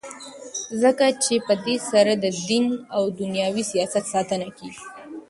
ځکه 0.81 1.05
چي 1.23 1.35
په 1.47 1.53
دی 1.65 1.75
سره 1.91 2.13
ددین 2.25 2.65
او 2.95 3.03
دینوي 3.17 3.63
سیاست 3.71 4.03
ساتنه 4.13 4.47
کیږي. 4.57 4.83